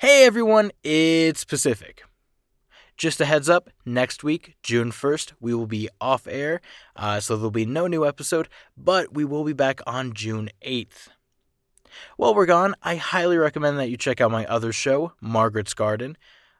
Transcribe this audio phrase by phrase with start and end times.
[0.00, 2.04] Hey everyone, it's Pacific.
[2.96, 6.62] Just a heads up, next week, June 1st, we will be off air,
[6.96, 11.08] uh, so there'll be no new episode, but we will be back on June 8th.
[12.16, 16.16] While we're gone, I highly recommend that you check out my other show, Margaret's Garden.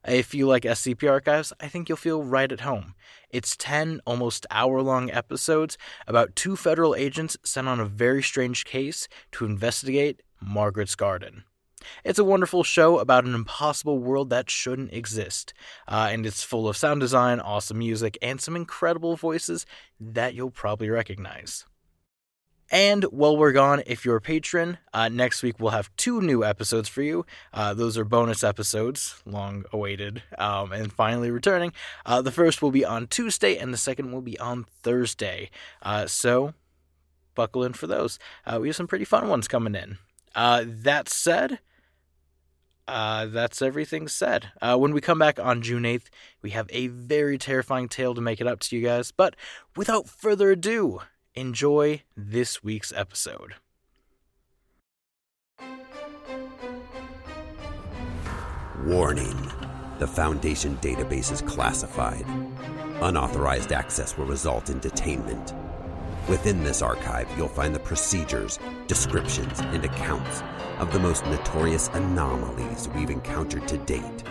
[0.06, 2.94] If you like SCP archives, I think you'll feel right at home.
[3.30, 8.66] It's 10 almost hour long episodes about two federal agents sent on a very strange
[8.66, 11.44] case to investigate Margaret's Garden.
[12.04, 15.54] It's a wonderful show about an impossible world that shouldn't exist,
[15.88, 19.66] uh, and it's full of sound design, awesome music, and some incredible voices
[19.98, 21.64] that you'll probably recognize.
[22.70, 26.44] And while we're gone, if you're a patron, uh, next week we'll have two new
[26.44, 27.26] episodes for you.
[27.52, 31.72] Uh, those are bonus episodes, long awaited, um, and finally returning.
[32.06, 35.50] Uh, the first will be on Tuesday, and the second will be on Thursday.
[35.82, 36.54] Uh, so
[37.34, 38.20] buckle in for those.
[38.46, 39.98] Uh, we have some pretty fun ones coming in.
[40.36, 41.58] Uh, that said,
[42.90, 44.50] Uh, that's everything said.
[44.60, 46.08] Uh, when we come back on June 8th,
[46.42, 49.12] we have a very terrifying tale to make it up to you guys.
[49.12, 49.36] But
[49.76, 51.00] without further ado,
[51.36, 53.54] Enjoy this week's episode.
[58.84, 59.36] Warning
[60.00, 62.26] The Foundation database is classified.
[63.00, 65.54] Unauthorized access will result in detainment.
[66.30, 70.44] Within this archive, you'll find the procedures, descriptions, and accounts
[70.78, 74.22] of the most notorious anomalies we've encountered to date.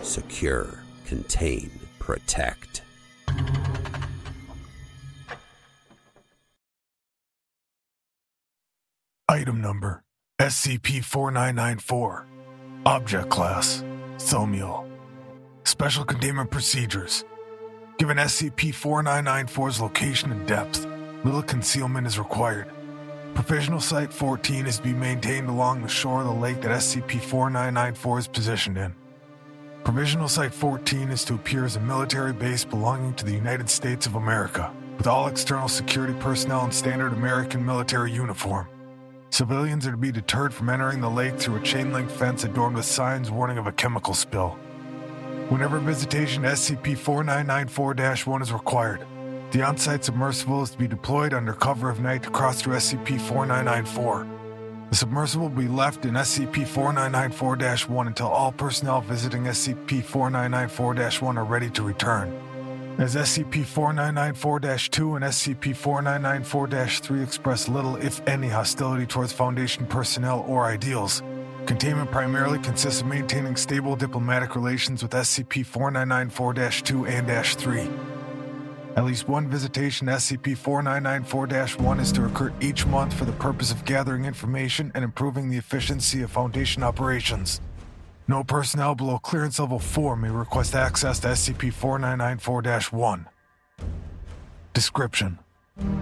[0.00, 2.80] Secure, contain, protect.
[9.28, 10.02] Item number
[10.40, 12.26] SCP 4994.
[12.86, 13.84] Object Class
[14.16, 14.88] Thaumiel.
[15.64, 17.26] Special Containment Procedures.
[17.98, 20.86] Given SCP 4994's location and depth,
[21.24, 22.70] little concealment is required.
[23.34, 27.20] Provisional Site 14 is to be maintained along the shore of the lake that SCP
[27.20, 28.94] 4994 is positioned in.
[29.82, 34.06] Provisional Site 14 is to appear as a military base belonging to the United States
[34.06, 38.68] of America, with all external security personnel in standard American military uniform.
[39.30, 42.76] Civilians are to be deterred from entering the lake through a chain link fence adorned
[42.76, 44.56] with signs warning of a chemical spill.
[45.48, 47.94] Whenever visitation SCP 4994
[48.32, 49.06] 1 is required,
[49.50, 52.76] the on site submersible is to be deployed under cover of night to cross through
[52.76, 54.26] SCP 4994.
[54.90, 60.94] The submersible will be left in SCP 4994 1 until all personnel visiting SCP 4994
[61.26, 62.30] 1 are ready to return
[62.98, 64.60] as SCP 4994
[64.90, 71.22] 2 and SCP 4994 3 express little, if any, hostility towards Foundation personnel or ideals.
[71.68, 77.90] Containment primarily consists of maintaining stable diplomatic relations with SCP 4994 2 and 3.
[78.96, 83.70] At least one visitation SCP 4994 1 is to occur each month for the purpose
[83.70, 87.60] of gathering information and improving the efficiency of Foundation operations.
[88.26, 93.26] No personnel below clearance level 4 may request access to SCP 4994 1.
[94.72, 95.38] Description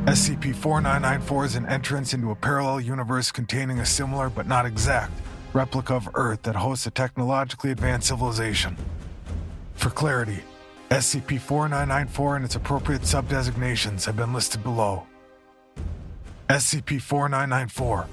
[0.05, 5.11] SCP 4994 is an entrance into a parallel universe containing a similar but not exact
[5.53, 8.77] replica of Earth that hosts a technologically advanced civilization.
[9.75, 10.43] For clarity,
[10.91, 15.07] SCP 4994 and its appropriate subdesignations have been listed below.
[16.49, 18.07] SCP 4994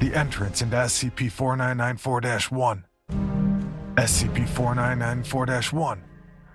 [0.00, 2.84] The entrance into SCP 4994 1
[3.96, 6.02] SCP 4994 1,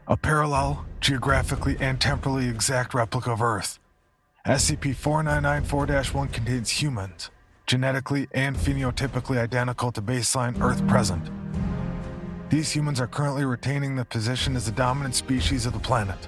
[0.08, 3.80] a parallel, geographically and temporally exact replica of Earth.
[4.46, 7.30] SCP 4994 1 contains humans,
[7.68, 11.30] genetically and phenotypically identical to baseline Earth present.
[12.50, 16.28] These humans are currently retaining the position as the dominant species of the planet.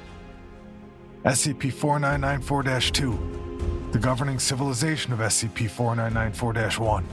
[1.23, 7.05] SCP 4994 2, the governing civilization of SCP 4994 1.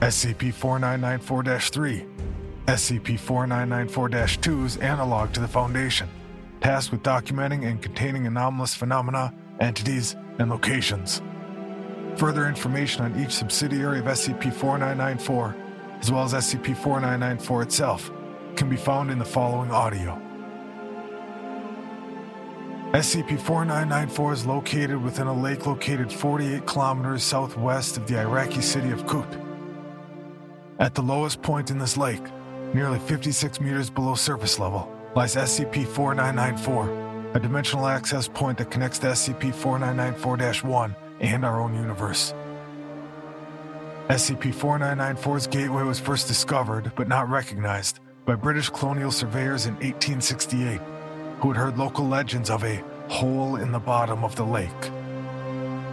[0.00, 2.06] SCP 4994 3,
[2.66, 4.08] SCP 4994
[4.42, 6.08] 2 is analog to the Foundation,
[6.60, 11.22] tasked with documenting and containing anomalous phenomena, entities, and locations.
[12.18, 15.54] Further information on each subsidiary of SCP 4994,
[16.00, 18.10] as well as SCP 4994 itself,
[18.56, 20.20] can be found in the following audio.
[22.90, 28.90] SCP 4994 is located within a lake located 48 kilometers southwest of the Iraqi city
[28.90, 29.38] of Kut.
[30.80, 32.24] At the lowest point in this lake,
[32.74, 38.98] nearly 56 meters below surface level, lies SCP 4994, a dimensional access point that connects
[38.98, 42.34] to SCP 4994 1 and our own universe.
[44.08, 50.80] SCP 4994's gateway was first discovered, but not recognized, by British colonial surveyors in 1868,
[51.40, 54.70] who had heard local legends of a hole in the bottom of the lake.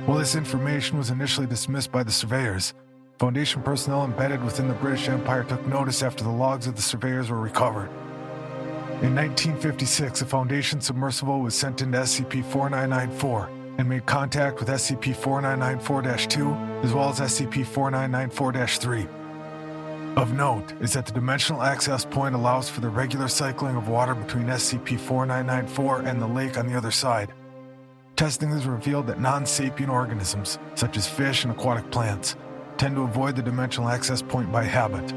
[0.06, 2.74] While this information was initially dismissed by the surveyors,
[3.20, 7.30] Foundation personnel embedded within the British Empire took notice after the logs of the surveyors
[7.30, 7.90] were recovered.
[9.02, 15.16] In 1956, a Foundation submersible was sent into SCP 4994 and made contact with SCP
[15.16, 19.08] 4994 2 as well as SCP 4994 3.
[20.16, 24.16] Of note is that the dimensional access point allows for the regular cycling of water
[24.16, 27.34] between SCP 4994 and the lake on the other side.
[28.16, 32.38] Testing has revealed that non sapient organisms, such as fish and aquatic plants,
[32.78, 35.10] tend to avoid the dimensional access point by habit,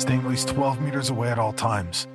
[0.00, 2.06] staying at least 12 meters away at all times.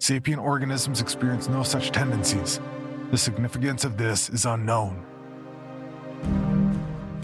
[0.00, 2.60] Sapient organisms experience no such tendencies.
[3.12, 5.04] The significance of this is unknown.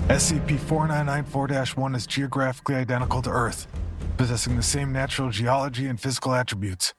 [0.09, 3.67] SCP 4994 1 is geographically identical to Earth,
[4.19, 6.93] possessing the same natural geology and physical attributes.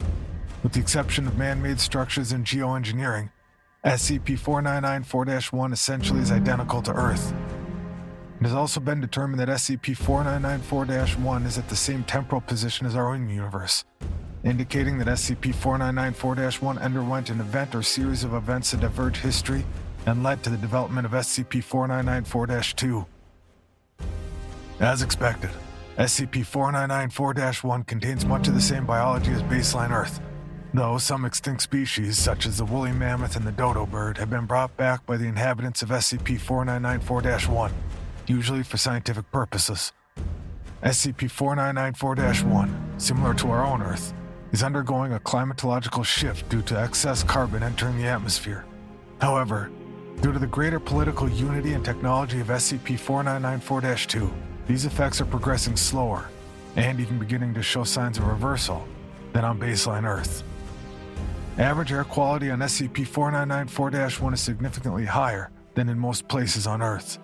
[0.64, 3.30] With the exception of man made structures and geoengineering,
[3.86, 7.32] SCP 4994 1 essentially is identical to Earth.
[8.40, 12.88] It has also been determined that SCP 4994 1 is at the same temporal position
[12.88, 13.86] as our own universe,
[14.44, 19.66] indicating that SCP 4994 1 underwent an event or series of events that diverge history
[20.06, 23.06] and led to the development of SCP 4994 2.
[24.80, 25.50] As expected,
[25.98, 30.22] SCP 4994 1 contains much of the same biology as baseline Earth,
[30.74, 34.46] though some extinct species, such as the woolly mammoth and the dodo bird, have been
[34.46, 37.72] brought back by the inhabitants of SCP 4994 1
[38.30, 39.92] usually for scientific purposes.
[40.84, 44.14] SCP 4994 1, similar to our own Earth,
[44.52, 48.66] is undergoing a climatological shift due to excess carbon entering the atmosphere.
[49.22, 49.72] However,
[50.22, 54.34] due to the greater political unity and technology of SCP 4994 2,
[54.68, 56.30] these effects are progressing slower
[56.76, 58.88] and even beginning to show signs of reversal
[59.34, 60.44] than on baseline Earth.
[61.58, 66.82] Average air quality on SCP 4994 1 is significantly higher than in most places on
[66.82, 67.20] Earth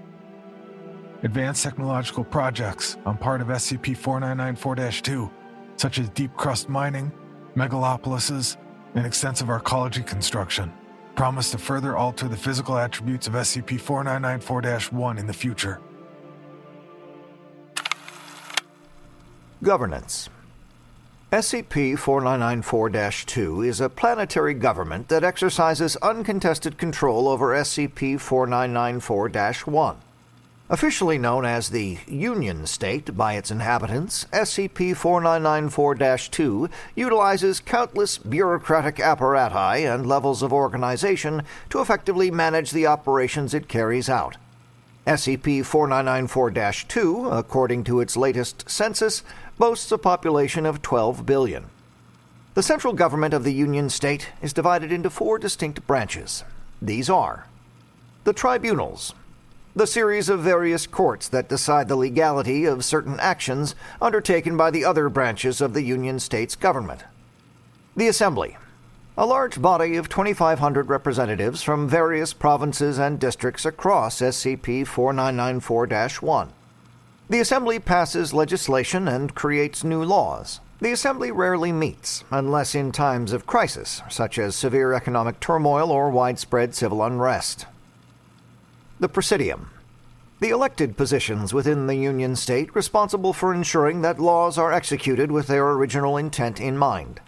[1.26, 5.32] advanced technological projects on part of SCP 4994 2,
[5.78, 7.12] such as deep crust mining,
[7.56, 8.58] megalopolises,
[8.96, 10.72] and extensive arcology construction,
[11.16, 15.80] promise to further alter the physical attributes of SCP 4994 1 in the future.
[19.64, 20.30] Governance
[21.32, 22.90] SCP 4994
[23.26, 29.30] 2 is a planetary government that exercises uncontested control over SCP 4994
[29.66, 29.98] 1.
[30.68, 38.96] Officially known as the Union State by its inhabitants, SCP 4994 2 utilizes countless bureaucratic
[38.96, 44.38] apparati and levels of organization to effectively manage the operations it carries out.
[45.06, 46.52] SCP 4994
[46.88, 49.22] 2, according to its latest census,
[49.60, 51.66] boasts a population of 12 billion.
[52.56, 56.44] The central government of the Union State is divided into four distinct branches.
[56.82, 57.46] These are
[58.24, 59.14] the tribunals,
[59.78, 64.86] the series of various courts that decide the legality of certain actions undertaken by the
[64.86, 67.04] other branches of the Union States government.
[67.94, 68.56] The Assembly,
[69.18, 76.54] a large body of 2,500 representatives from various provinces and districts across SCP 4994 1.
[77.28, 80.62] The Assembly passes legislation and creates new laws.
[80.80, 86.10] The Assembly rarely meets, unless in times of crisis, such as severe economic turmoil or
[86.10, 87.66] widespread civil unrest
[88.98, 89.70] the Presidium.
[90.40, 95.48] The elected positions within the Union State responsible for ensuring that laws are executed with
[95.48, 97.20] their original intent in mind.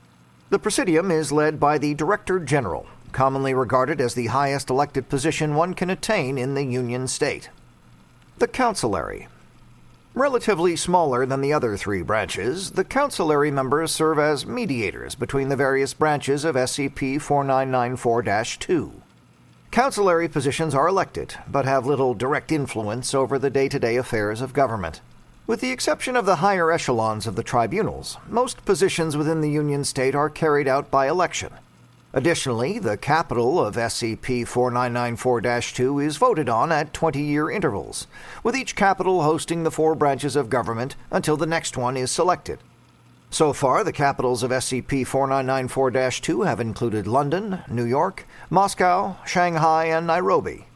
[0.50, 5.56] The Presidium is led by the Director General, commonly regarded as the highest elected position
[5.56, 7.50] one can attain in the Union State.
[8.38, 9.28] The Councilary.
[10.14, 15.58] Relatively smaller than the other three branches, the Councilary members serve as mediators between the
[15.58, 18.24] various branches of SCP 4994
[18.58, 19.02] 2.
[19.72, 24.42] Councilary positions are elected, but have little direct influence over the day to day affairs
[24.42, 25.02] of government.
[25.46, 29.84] With the exception of the higher echelons of the tribunals, most positions within the Union
[29.84, 31.54] State are carried out by election.
[32.14, 38.08] Additionally, the capital of SCP 4994 2 is voted on at 20 year intervals,
[38.44, 42.60] with each capital hosting the four branches of government until the next one is selected.
[43.30, 45.92] So far, the capitals of SCP 4994
[46.22, 50.68] 2 have included London, New York, Moscow, Shanghai, and Nairobi.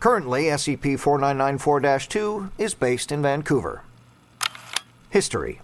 [0.00, 3.82] Currently, SCP 4994 2 is based in Vancouver.
[5.08, 5.60] History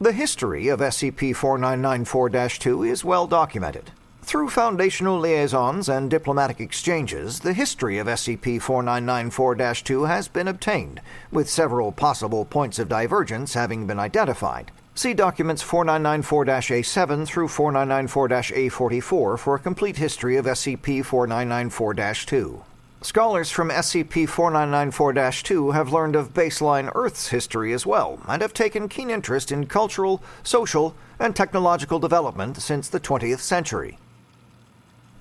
[0.00, 3.92] The history of SCP 4994 2 is well documented.
[4.22, 11.00] Through foundational liaisons and diplomatic exchanges, the history of SCP 4994 2 has been obtained,
[11.30, 14.72] with several possible points of divergence having been identified.
[14.94, 22.62] See documents 4994-A7 through 4994-A44 for a complete history of SCP-4994-2.
[23.02, 28.52] Scholars from SCP 4994 2 have learned of baseline Earth's history as well, and have
[28.52, 33.96] taken keen interest in cultural, social, and technological development since the 20th century.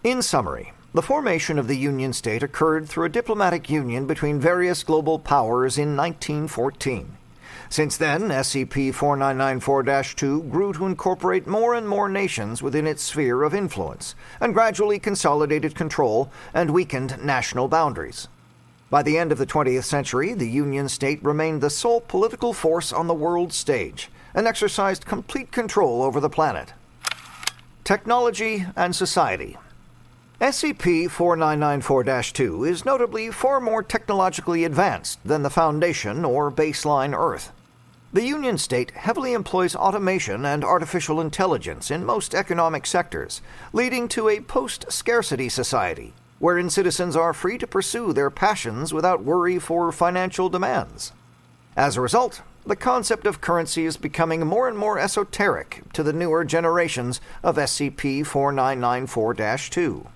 [0.04, 4.84] In summary, the formation of the Union State occurred through a diplomatic union between various
[4.84, 7.16] global powers in 1914.
[7.72, 13.44] Since then, SCP 4994 2 grew to incorporate more and more nations within its sphere
[13.44, 18.28] of influence, and gradually consolidated control and weakened national boundaries.
[18.90, 22.92] By the end of the 20th century, the Union State remained the sole political force
[22.92, 26.74] on the world stage and exercised complete control over the planet.
[27.84, 29.58] Technology and Society
[30.42, 37.52] SCP 4994 2 is notably far more technologically advanced than the Foundation or baseline Earth.
[38.12, 43.40] The Union State heavily employs automation and artificial intelligence in most economic sectors,
[43.72, 49.24] leading to a post scarcity society, wherein citizens are free to pursue their passions without
[49.24, 51.12] worry for financial demands.
[51.78, 56.12] As a result, the concept of currency is becoming more and more esoteric to the
[56.12, 60.08] newer generations of SCP 4994 2.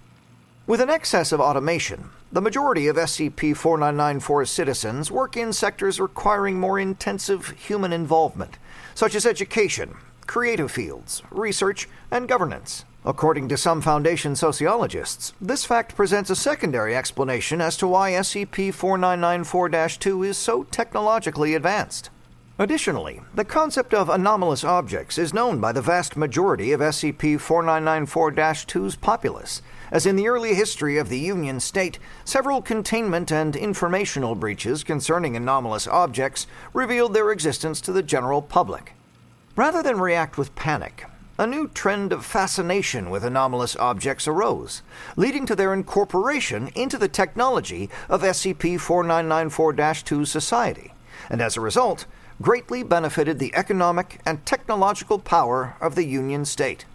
[0.66, 6.58] With an excess of automation, the majority of SCP 4994's citizens work in sectors requiring
[6.58, 8.58] more intensive human involvement,
[8.96, 12.86] such as education, creative fields, research, and governance.
[13.04, 18.74] According to some Foundation sociologists, this fact presents a secondary explanation as to why SCP
[18.74, 22.10] 4994 2 is so technologically advanced.
[22.64, 28.32] Additionally, the concept of anomalous objects is known by the vast majority of SCP 4994
[28.32, 34.34] 2's populace as in the early history of the Union State, several containment and informational
[34.34, 38.94] breaches concerning anomalous objects revealed their existence to the general public.
[39.58, 41.06] Rather than react with panic,
[41.38, 44.84] a new trend of fascination with anomalous objects arose,
[45.18, 50.94] leading to their incorporation into the technology of SCP 4994 2's society,
[51.30, 52.06] and as a result,
[52.42, 56.86] greatly benefited the economic and technological power of the Union State.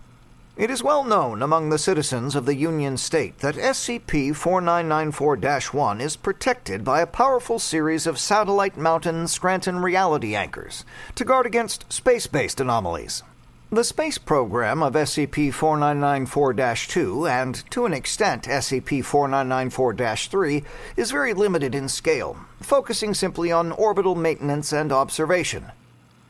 [0.58, 6.00] It is well known among the citizens of the Union State that SCP 4994 1
[6.00, 11.92] is protected by a powerful series of satellite mountain Scranton reality anchors to guard against
[11.92, 13.22] space based anomalies.
[13.70, 16.54] The space program of SCP 4994
[16.86, 20.64] 2 and, to an extent, SCP 4994 3
[20.96, 25.70] is very limited in scale, focusing simply on orbital maintenance and observation.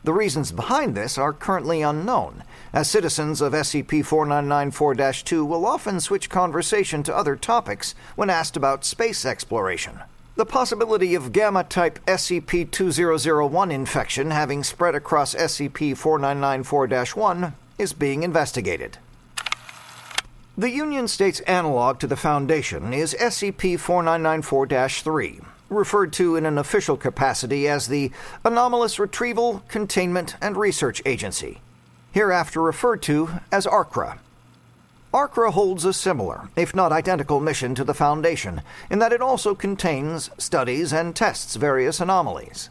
[0.03, 2.43] The reasons behind this are currently unknown,
[2.73, 8.57] as citizens of SCP 4994 2 will often switch conversation to other topics when asked
[8.57, 10.01] about space exploration.
[10.39, 17.93] The possibility of gamma type SCP 2001 infection having spread across SCP 4994 1 is
[17.93, 18.99] being investigated.
[20.57, 25.41] The Union States analog to the Foundation is SCP 4994 3,
[25.71, 28.13] referred to in an official capacity as the
[28.45, 31.61] Anomalous Retrieval, Containment, and Research Agency
[32.13, 34.21] hereafter referred to as ARCRA.
[35.13, 38.61] ARCRA holds a similar, if not identical, mission to the Foundation
[38.91, 42.69] in that it also contains, studies, and tests various anomalies.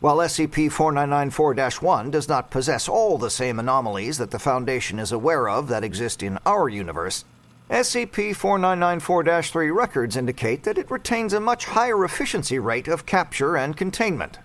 [0.00, 5.12] While SCP 4994 1 does not possess all the same anomalies that the Foundation is
[5.12, 7.24] aware of that exist in our universe,
[7.70, 13.56] SCP 4994 3 records indicate that it retains a much higher efficiency rate of capture
[13.56, 14.38] and containment.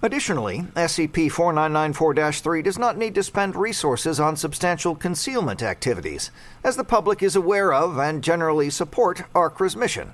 [0.00, 6.30] Additionally, SCP 4994 3 does not need to spend resources on substantial concealment activities,
[6.62, 10.12] as the public is aware of and generally support ARCRA's mission.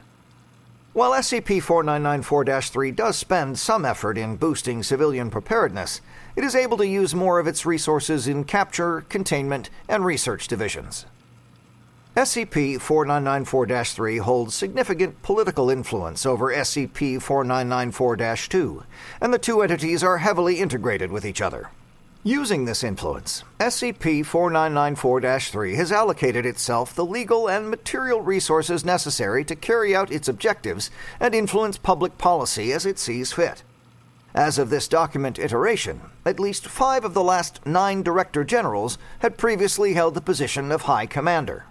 [0.95, 6.01] While SCP 4994 3 does spend some effort in boosting civilian preparedness,
[6.35, 11.05] it is able to use more of its resources in capture, containment, and research divisions.
[12.17, 18.85] SCP 4994 3 holds significant political influence over SCP 4994 2,
[19.21, 21.71] and the two entities are heavily integrated with each other.
[22.23, 29.45] Using this influence, SCP 4994 3 has allocated itself the legal and material resources necessary
[29.47, 33.65] to carry out its objectives and influence public policy as it sees fit.
[34.37, 39.37] As of this document iteration, at least five of the last nine Director Generals had
[39.37, 41.65] previously held the position of High Commander.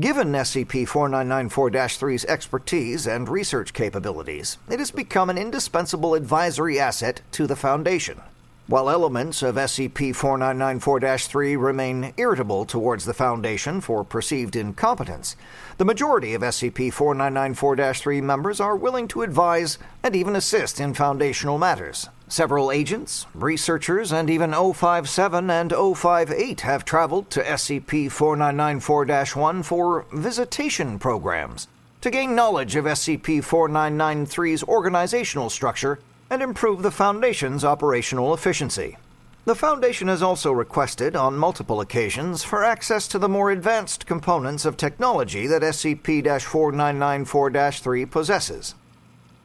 [0.00, 7.20] Given SCP 4994 3's expertise and research capabilities, it has become an indispensable advisory asset
[7.32, 8.22] to the Foundation.
[8.68, 15.36] While elements of SCP 4994 3 remain irritable towards the Foundation for perceived incompetence,
[15.76, 20.94] the majority of SCP 4994 3 members are willing to advise and even assist in
[20.94, 22.08] foundational matters.
[22.32, 29.06] Several agents, researchers, and even 057 and 058 have traveled to SCP 4994
[29.38, 31.68] 1 for visitation programs.
[32.00, 35.98] to gain knowledge of SCP 4993's organizational structure
[36.30, 38.96] and improve the Foundation's operational efficiency.
[39.44, 44.64] The Foundation has also requested, on multiple occasions, for access to the more advanced components
[44.64, 48.74] of technology that SCP 4994 3 possesses.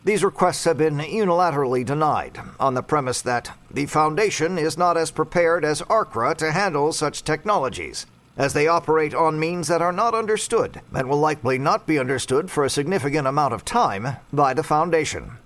[0.08, 5.12] These requests have been unilaterally denied, on the premise that the Foundation is not as
[5.12, 8.06] prepared as ARCRA to handle such technologies,
[8.38, 12.50] as they operate on means that are not understood and will likely not be understood
[12.50, 15.40] for a significant amount of time by the Foundation.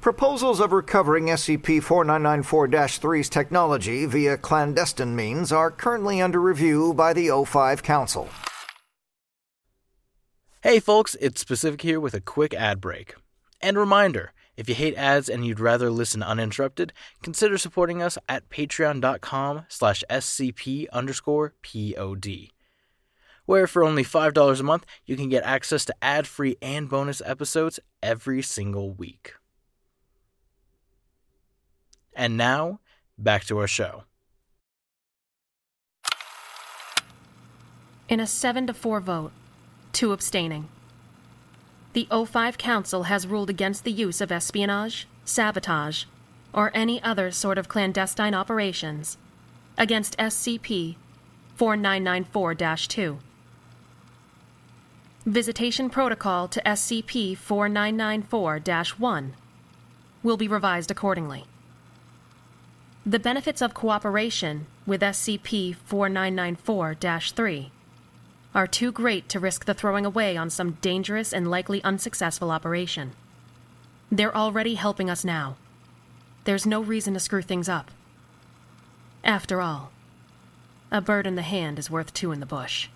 [0.00, 7.12] Proposals of recovering SCP 4994 3's technology via clandestine means are currently under review by
[7.12, 8.28] the O5 Council.
[10.64, 13.14] Hey folks, it's Pacific here with a quick ad break.
[13.60, 18.48] And reminder if you hate ads and you'd rather listen uninterrupted, consider supporting us at
[18.50, 22.26] patreon.com slash scp underscore pod,
[23.46, 27.80] where for only $5 a month you can get access to ad-free and bonus episodes
[28.02, 29.32] every single week.
[32.14, 32.80] And now,
[33.16, 34.04] back to our show.
[38.10, 39.32] In a 7 to 4 vote,
[39.92, 40.68] two abstaining.
[41.92, 46.04] The O5 Council has ruled against the use of espionage, sabotage,
[46.52, 49.16] or any other sort of clandestine operations
[49.76, 50.94] against SCP
[51.56, 53.18] 4994 2.
[55.26, 58.60] Visitation Protocol to SCP 4994
[58.96, 59.34] 1
[60.22, 61.44] will be revised accordingly.
[63.04, 67.72] The benefits of cooperation with SCP 4994 3
[68.54, 73.12] are too great to risk the throwing away on some dangerous and likely unsuccessful operation.
[74.10, 75.56] They're already helping us now.
[76.44, 77.90] There's no reason to screw things up.
[79.22, 79.92] After all,
[80.90, 82.88] a bird in the hand is worth two in the bush.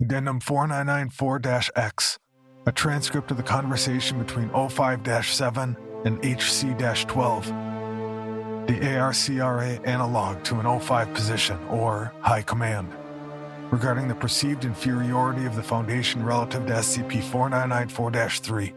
[0.00, 1.40] Addendum 4994
[1.76, 2.18] X,
[2.64, 7.46] a transcript of the conversation between O5 7 and HC 12.
[8.66, 12.92] The ARCRA analog to an O5 position, or High Command,
[13.70, 18.74] regarding the perceived inferiority of the Foundation relative to SCP 4994 3.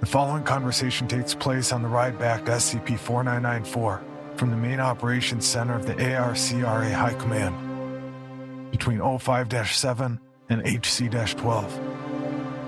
[0.00, 4.02] The following conversation takes place on the ride back to SCP 4994
[4.36, 11.08] from the main operations center of the ARCRA High Command between O5 7 and HC
[11.36, 11.91] 12.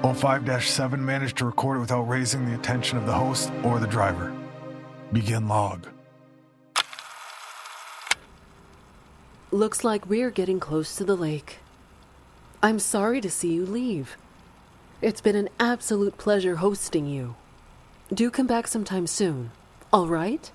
[0.05, 3.87] O5 7 managed to record it without raising the attention of the host or the
[3.87, 4.37] driver.
[5.15, 5.89] Begin log.
[9.51, 11.61] Looks like we're getting close to the lake.
[12.63, 14.19] I'm sorry to see you leave.
[15.01, 17.35] It's been an absolute pleasure hosting you.
[18.13, 19.53] Do come back sometime soon,
[19.91, 20.53] all right?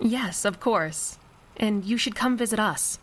[0.00, 1.18] Yes, of course.
[1.56, 2.98] And you should come visit us.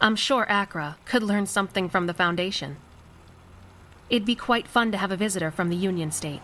[0.00, 2.78] I'm sure ARCRA could learn something from the Foundation.
[4.12, 6.42] It'd be quite fun to have a visitor from the Union State.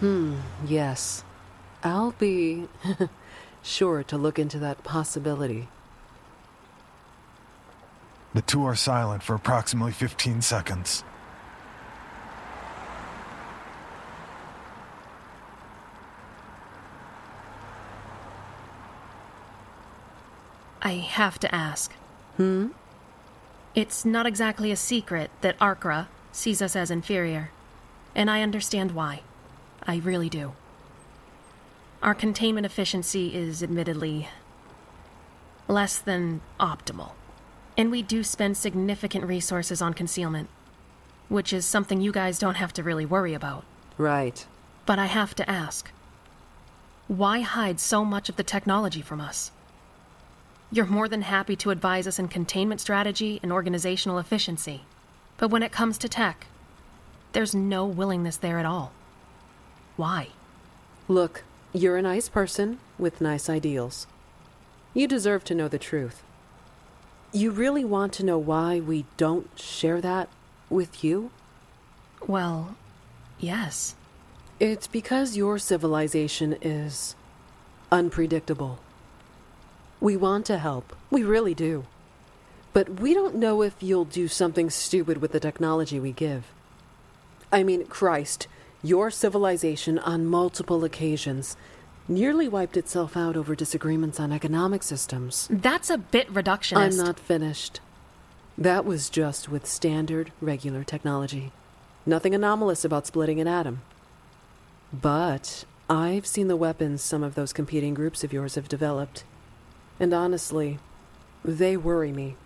[0.00, 0.36] Hmm,
[0.66, 1.22] yes.
[1.82, 2.66] I'll be
[3.62, 5.68] sure to look into that possibility.
[8.32, 11.04] The two are silent for approximately 15 seconds.
[20.80, 21.92] I have to ask.
[22.38, 22.68] Hmm?
[23.74, 27.50] It's not exactly a secret that ARCRA sees us as inferior,
[28.14, 29.22] and I understand why.
[29.86, 30.52] I really do.
[32.02, 34.28] Our containment efficiency is admittedly
[35.68, 37.12] less than optimal,
[37.78, 40.48] and we do spend significant resources on concealment,
[41.28, 43.64] which is something you guys don't have to really worry about.
[43.96, 44.44] Right.
[44.86, 45.90] But I have to ask
[47.06, 49.52] why hide so much of the technology from us?
[50.72, 54.84] You're more than happy to advise us in containment strategy and organizational efficiency.
[55.36, 56.46] But when it comes to tech,
[57.32, 58.92] there's no willingness there at all.
[59.96, 60.28] Why?
[61.08, 64.06] Look, you're a nice person with nice ideals.
[64.94, 66.22] You deserve to know the truth.
[67.32, 70.28] You really want to know why we don't share that
[70.70, 71.30] with you?
[72.26, 72.76] Well,
[73.40, 73.96] yes.
[74.60, 77.16] It's because your civilization is
[77.90, 78.78] unpredictable.
[80.00, 80.94] We want to help.
[81.10, 81.86] We really do.
[82.74, 86.52] But we don't know if you'll do something stupid with the technology we give.
[87.50, 88.48] I mean, Christ,
[88.82, 91.56] your civilization on multiple occasions
[92.08, 95.48] nearly wiped itself out over disagreements on economic systems.
[95.50, 96.76] That's a bit reductionist.
[96.76, 97.80] I'm not finished.
[98.58, 101.52] That was just with standard, regular technology.
[102.04, 103.82] Nothing anomalous about splitting an atom.
[104.92, 109.24] But I've seen the weapons some of those competing groups of yours have developed
[110.00, 110.78] And honestly,
[111.44, 112.36] they worry me.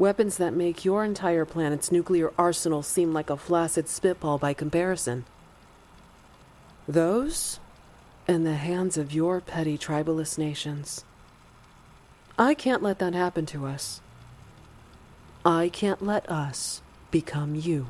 [0.00, 5.26] Weapons that make your entire planet's nuclear arsenal seem like a flaccid spitball by comparison.
[6.88, 7.60] Those
[8.26, 11.04] in the hands of your petty tribalist nations.
[12.38, 14.00] I can't let that happen to us.
[15.44, 17.88] I can't let us become you.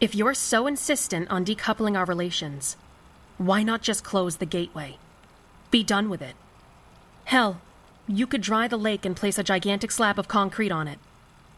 [0.00, 2.76] If you're so insistent on decoupling our relations,
[3.38, 4.96] why not just close the gateway?
[5.72, 6.36] Be done with it.
[7.24, 7.60] Hell,
[8.06, 11.00] you could dry the lake and place a gigantic slab of concrete on it,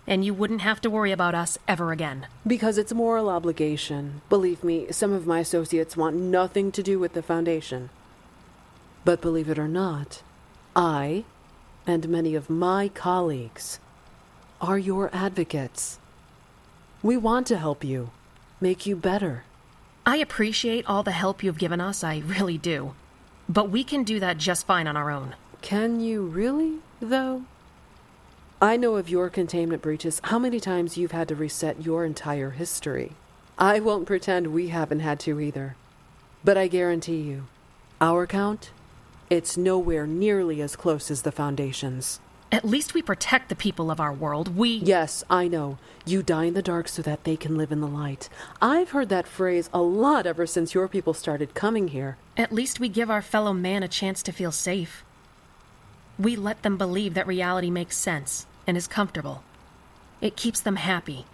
[0.07, 2.27] and you wouldn't have to worry about us ever again.
[2.47, 4.21] Because it's a moral obligation.
[4.29, 7.91] Believe me, some of my associates want nothing to do with the Foundation.
[9.05, 10.23] But believe it or not,
[10.75, 11.25] I
[11.87, 13.79] and many of my colleagues
[14.61, 15.99] are your advocates.
[17.03, 18.11] We want to help you,
[18.61, 19.45] make you better.
[20.07, 22.95] I appreciate all the help you've given us, I really do.
[23.49, 25.35] But we can do that just fine on our own.
[25.61, 27.45] Can you really, though?
[28.65, 32.53] I know of your containment breaches, how many times you've had to reset your entire
[32.53, 33.13] history.
[33.59, 35.77] I won't pretend we haven't had to either.
[36.43, 37.45] But I guarantee you,
[38.01, 38.71] our count
[39.29, 42.21] it's nowhere nearly as close as the Foundation's.
[42.51, 44.57] At least we protect the people of our world.
[44.57, 44.77] We.
[44.77, 45.77] Yes, I know.
[46.07, 48.31] You die in the dark so that they can live in the light.
[48.63, 52.17] I've heard that phrase a lot ever since your people started coming here.
[52.39, 55.05] At least we give our fellow man a chance to feel safe.
[56.19, 59.43] We let them believe that reality makes sense and is comfortable.
[60.21, 61.27] It keeps them happy.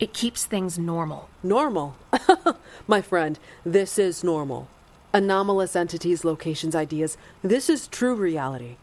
[0.00, 1.28] It keeps things normal.
[1.42, 1.96] Normal?
[2.86, 4.68] My friend, this is normal
[5.14, 7.16] anomalous entities, locations, ideas.
[7.40, 8.76] This is true reality.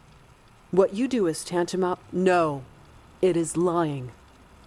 [0.71, 1.99] What you do is tantamount.
[2.13, 2.63] No,
[3.21, 4.11] it is lying.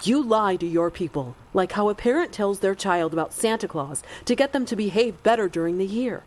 [0.02, 4.02] You lie to your people, like how a parent tells their child about Santa Claus
[4.26, 6.24] to get them to behave better during the year.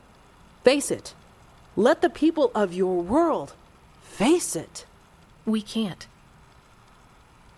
[0.63, 1.13] Face it.
[1.75, 3.53] Let the people of your world
[4.01, 4.87] face it.
[5.45, 6.07] We can't.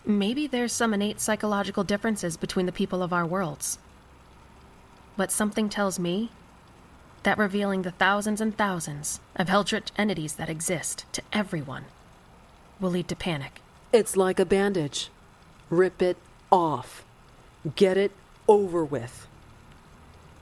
[0.04, 3.78] Maybe there's some innate psychological differences between the people of our worlds.
[5.16, 6.30] But something tells me
[7.22, 11.84] that revealing the thousands and thousands of Eldritch entities that exist to everyone
[12.80, 13.60] will lead to panic.
[13.92, 15.10] It's like a bandage.
[15.68, 16.16] Rip it
[16.50, 17.04] off.
[17.76, 18.12] Get it
[18.48, 19.26] over with.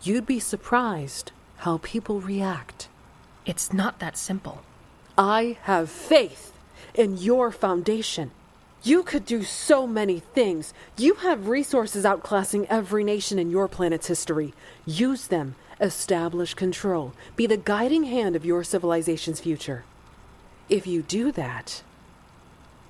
[0.03, 2.89] You'd be surprised how people react.
[3.45, 4.63] It's not that simple.
[5.17, 6.53] I have faith
[6.95, 8.31] in your foundation.
[8.83, 10.73] You could do so many things.
[10.97, 14.55] You have resources outclassing every nation in your planet's history.
[14.87, 19.85] Use them establish control, be the guiding hand of your civilization's future.
[20.69, 21.83] If you do that,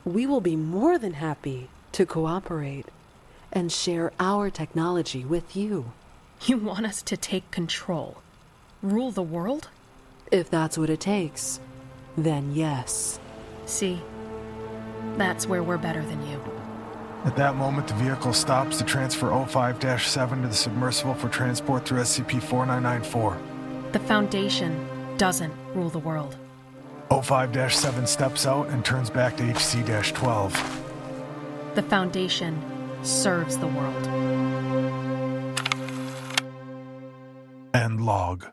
[0.04, 2.86] we will be more than happy to cooperate
[3.52, 5.92] and share our technology with you.
[6.46, 8.18] You want us to take control?
[8.82, 9.68] Rule the world?
[10.30, 11.60] If that's what it takes,
[12.16, 13.18] then yes.
[13.66, 14.00] See,
[15.18, 16.40] that's where we're better than you.
[17.24, 21.84] At that moment, the vehicle stops to transfer O5 7 to the submersible for transport
[21.84, 23.36] through SCP 4994.
[23.92, 26.36] The Foundation doesn't rule the world.
[27.10, 30.52] O5 7 steps out and turns back to HC 12.
[31.74, 32.62] The Foundation
[33.02, 34.06] serves the world.
[37.74, 38.46] End log.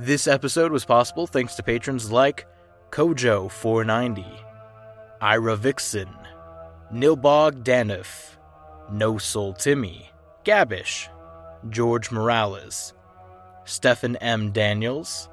[0.00, 2.46] This episode was possible thanks to patrons like
[2.92, 4.24] Cojo490,
[5.20, 6.08] Ira Vixen,
[6.94, 8.36] Nilbogdanoff,
[8.92, 10.08] No Soul Timmy,
[10.44, 11.08] Gabish,
[11.68, 12.92] George Morales,
[13.64, 14.52] Stephan M.
[14.52, 15.28] Daniels,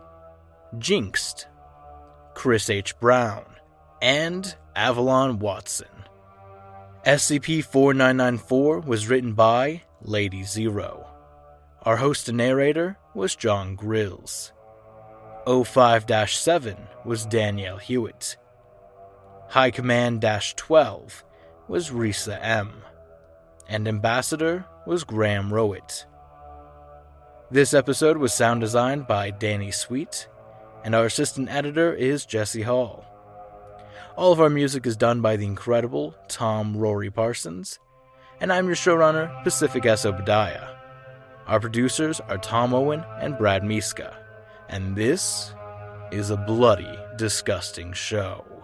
[0.79, 1.45] Jinxed,
[2.33, 2.99] Chris H.
[2.99, 3.45] Brown,
[4.01, 6.07] and Avalon Watson.
[7.05, 11.05] SCP 4994 was written by Lady Zero.
[11.83, 14.53] Our host and narrator was Jon Grilz.
[15.45, 18.35] O5 7 was Danielle Hewitt.
[19.49, 21.23] High Command 12
[21.67, 22.81] was Rissa M.
[23.69, 26.05] And Ambassador was Graham Rowat.
[27.51, 30.27] This episode was sound designed by Danny Sweet,
[30.83, 33.05] and our assistant editor is Jesse Hall.
[34.15, 37.77] All of our music is done by the incredible Tom Rory Parsons,
[38.39, 40.07] and I'm your showrunner, Pacific S.
[40.07, 40.69] Obadiah.
[41.45, 44.24] Our producers are Tom Owen and Brad Miska,
[44.69, 45.53] and this
[46.11, 48.54] is a Bloody Disgusting show.